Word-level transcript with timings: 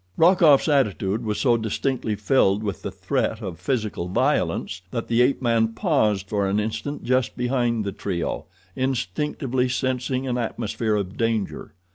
Rokoff's 0.17 0.67
attitude 0.67 1.23
was 1.23 1.39
so 1.39 1.57
distinctly 1.57 2.15
filled 2.15 2.63
with 2.63 2.81
the 2.81 2.89
threat 2.89 3.39
of 3.39 3.59
physical 3.59 4.07
violence 4.07 4.81
that 4.89 5.07
the 5.09 5.21
ape 5.21 5.43
man 5.43 5.73
paused 5.75 6.27
for 6.27 6.47
an 6.47 6.59
instant 6.59 7.03
just 7.03 7.37
behind 7.37 7.85
the 7.85 7.91
trio, 7.91 8.45
instinctively 8.75 9.69
sensing 9.69 10.25
an 10.27 10.39
atmosphere 10.39 10.95
of 10.95 11.17
danger. 11.17 11.75